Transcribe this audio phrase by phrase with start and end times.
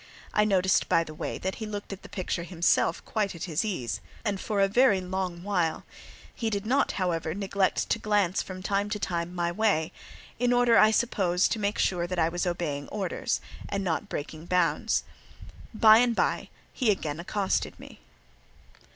[0.33, 3.63] I noticed, by the way, that he looked at the picture himself quite at his
[3.63, 5.83] ease, and for a very long while:
[6.33, 9.91] he did not, however, neglect to glance from time to time my way,
[10.39, 14.47] in order, I suppose, to make sure that I was obeying orders, and not breaking
[14.47, 15.03] bounds.
[15.71, 17.99] By and by, he again accosted me.